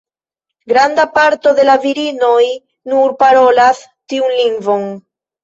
[0.71, 2.41] Granda parto de la virinoj
[2.93, 3.85] nur parolas
[4.15, 4.91] tiun lingvon.